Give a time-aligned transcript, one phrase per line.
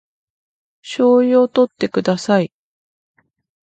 [0.81, 2.51] 醤油をとってください